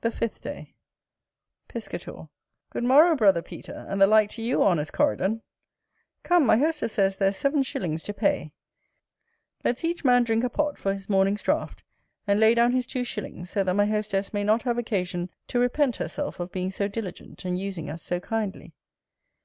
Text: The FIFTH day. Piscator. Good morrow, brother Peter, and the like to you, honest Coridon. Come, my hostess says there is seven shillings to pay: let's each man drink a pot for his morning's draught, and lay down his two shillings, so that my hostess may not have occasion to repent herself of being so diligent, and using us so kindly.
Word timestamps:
The 0.00 0.10
FIFTH 0.10 0.42
day. 0.42 0.74
Piscator. 1.68 2.28
Good 2.70 2.82
morrow, 2.82 3.14
brother 3.14 3.42
Peter, 3.42 3.86
and 3.88 4.02
the 4.02 4.08
like 4.08 4.28
to 4.30 4.42
you, 4.42 4.60
honest 4.60 4.92
Coridon. 4.92 5.40
Come, 6.24 6.44
my 6.44 6.56
hostess 6.56 6.94
says 6.94 7.16
there 7.16 7.28
is 7.28 7.36
seven 7.36 7.62
shillings 7.62 8.02
to 8.02 8.12
pay: 8.12 8.50
let's 9.62 9.84
each 9.84 10.04
man 10.04 10.24
drink 10.24 10.42
a 10.42 10.50
pot 10.50 10.78
for 10.78 10.92
his 10.92 11.08
morning's 11.08 11.42
draught, 11.44 11.84
and 12.26 12.40
lay 12.40 12.56
down 12.56 12.72
his 12.72 12.88
two 12.88 13.04
shillings, 13.04 13.50
so 13.50 13.62
that 13.62 13.74
my 13.74 13.86
hostess 13.86 14.32
may 14.34 14.42
not 14.42 14.62
have 14.62 14.78
occasion 14.78 15.30
to 15.46 15.60
repent 15.60 15.98
herself 15.98 16.40
of 16.40 16.50
being 16.50 16.72
so 16.72 16.88
diligent, 16.88 17.44
and 17.44 17.56
using 17.60 17.88
us 17.88 18.02
so 18.02 18.18
kindly. 18.18 18.74